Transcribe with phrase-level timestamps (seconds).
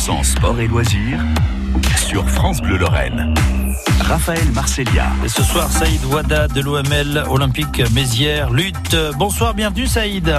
[0.00, 1.20] 100% sport et loisirs
[1.94, 3.34] sur France Bleu Lorraine.
[4.00, 5.08] Raphaël Marcelia.
[5.22, 8.96] Et ce soir, Saïd Ouada de l'OML Olympique Mézières lutte.
[9.18, 10.34] Bonsoir, bienvenue Saïd.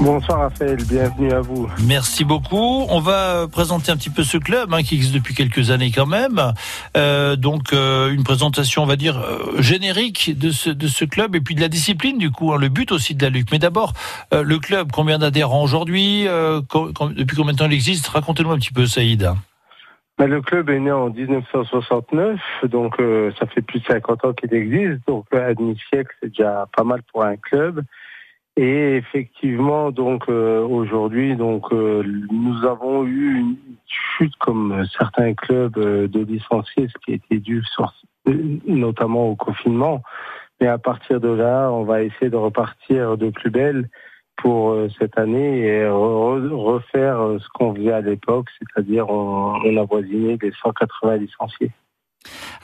[0.00, 1.70] Bonsoir Raphaël, bienvenue à vous.
[1.86, 2.84] Merci beaucoup.
[2.90, 6.06] On va présenter un petit peu ce club hein, qui existe depuis quelques années quand
[6.06, 6.52] même.
[6.96, 11.36] Euh, donc euh, une présentation, on va dire, euh, générique de ce, de ce club
[11.36, 13.52] et puis de la discipline du coup, hein, le but aussi de la lutte.
[13.52, 13.92] Mais d'abord,
[14.32, 18.08] euh, le club, combien d'adhérents aujourd'hui euh, Depuis combien de temps il existe?
[18.08, 19.30] Racontez-nous un petit peu Saïd.
[20.16, 22.38] Ben, le club est né en 1969,
[22.70, 25.00] donc euh, ça fait plus de 50 ans qu'il existe.
[25.08, 27.82] Donc à demi-siècle, c'est déjà pas mal pour un club.
[28.56, 35.76] Et effectivement, donc euh, aujourd'hui, donc euh, nous avons eu une chute comme certains clubs
[35.76, 37.92] euh, de licenciés, ce qui été dû sur,
[38.66, 40.02] notamment au confinement.
[40.60, 43.88] Mais à partir de là, on va essayer de repartir de plus belle
[44.36, 49.84] pour cette année et re refaire ce qu'on faisait à l'époque, c'est-à-dire on, on a
[49.84, 51.70] voisiné les 180 licenciés.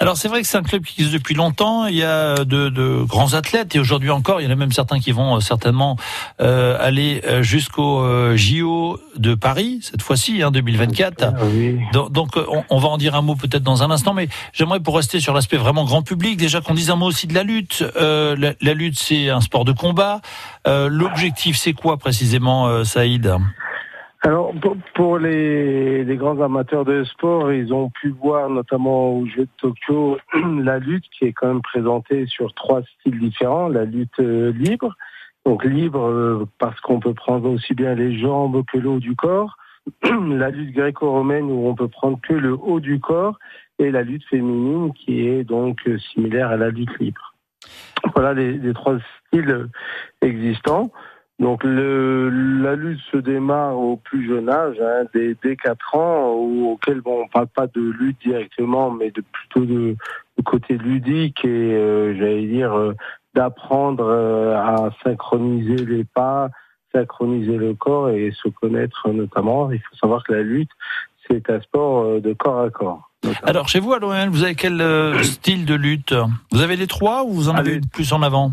[0.03, 1.85] Alors c'est vrai que c'est un club qui existe depuis longtemps.
[1.85, 4.73] Il y a de, de grands athlètes et aujourd'hui encore, il y en a même
[4.73, 5.97] certains qui vont euh, certainement
[6.41, 11.23] euh, aller euh, jusqu'au euh, JO de Paris cette fois-ci, hein, 2024.
[11.23, 11.79] Ah oui.
[11.93, 14.81] Donc, donc, on, on, va en dire un mot peut-être dans un instant, mais j'aimerais
[14.81, 17.43] pour rester sur l'aspect vraiment grand public, déjà qu'on dise un mot aussi de la
[17.43, 17.85] lutte.
[17.97, 20.23] Euh, la, la, lutte, c'est un sport de combat.
[20.67, 23.35] L'objectif, c'est quoi précisément, Saïd?
[24.23, 24.53] Alors,
[24.95, 29.51] pour les, les, grands amateurs de sport, ils ont pu voir notamment au Jeux de
[29.57, 30.19] Tokyo
[30.63, 33.69] la lutte qui est quand même présentée sur trois styles différents.
[33.69, 34.95] La lutte euh, libre,
[35.47, 39.17] donc libre euh, parce qu'on peut prendre aussi bien les jambes que le haut du
[39.17, 39.57] corps.
[40.03, 43.39] la lutte gréco-romaine où on peut prendre que le haut du corps
[43.79, 47.35] et la lutte féminine qui est donc euh, similaire à la lutte libre.
[48.15, 49.69] Voilà les, les trois styles
[50.21, 50.93] existants.
[51.41, 52.29] Donc le,
[52.63, 57.01] la lutte se démarre au plus jeune âge, hein, dès, dès 4 ans, où, auquel
[57.01, 59.97] bon, on parle pas de lutte directement, mais de plutôt de,
[60.37, 62.95] de côté ludique et euh, j'allais dire euh,
[63.35, 66.51] d'apprendre euh, à synchroniser les pas,
[66.95, 69.73] synchroniser le corps et se connaître notamment.
[69.73, 70.71] Il faut savoir que la lutte,
[71.27, 73.11] c'est un sport de corps à corps.
[73.25, 73.47] Notamment.
[73.49, 76.15] Alors chez vous à l'OM, vous avez quel euh, style de lutte?
[76.53, 78.53] Vous avez les trois ou vous en avez plus en avant?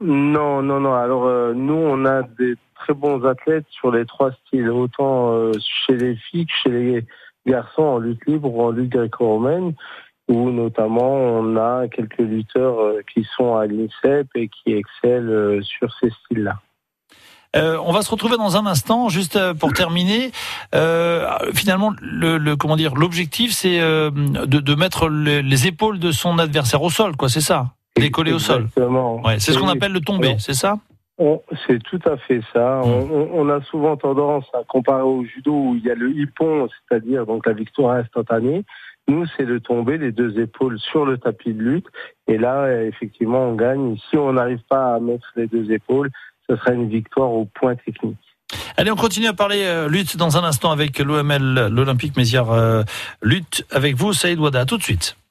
[0.00, 0.94] Non, non, non.
[0.94, 5.52] Alors euh, nous, on a des très bons athlètes sur les trois styles, autant euh,
[5.86, 7.06] chez les filles que chez les
[7.46, 9.74] garçons en lutte libre ou en lutte gréco-romaine,
[10.28, 15.92] où notamment on a quelques lutteurs euh, qui sont à l'INSEP et qui excellent sur
[16.00, 16.58] ces styles-là.
[17.52, 20.30] On va se retrouver dans un instant, juste pour terminer.
[21.52, 26.38] Finalement, le, le, comment dire, l'objectif, c'est de, de, mettre les, les, épaules de son
[26.38, 27.28] adversaire au sol, quoi.
[27.28, 27.72] C'est ça?
[28.12, 28.68] Coller au sol.
[28.76, 30.78] Ouais, c'est ce qu'on appelle le tomber, c'est ça
[31.66, 32.80] C'est tout à fait ça.
[32.84, 33.12] Mmh.
[33.12, 36.68] On, on, a souvent tendance à comparer au judo où il y a le hippon,
[36.68, 38.64] c'est-à-dire donc la victoire instantanée.
[39.08, 41.86] Nous, c'est le tomber, les deux épaules sur le tapis de lutte.
[42.28, 43.96] Et là, effectivement, on gagne.
[44.08, 46.10] Si on n'arrive pas à mettre les deux épaules,
[46.48, 48.16] ce sera une victoire au point technique.
[48.76, 52.82] Allez, on continue à parler euh, lutte dans un instant avec l'OML, l'Olympique Mézières euh,
[53.22, 54.64] lutte avec vous, Saïd Ouada.
[54.64, 55.16] tout de suite.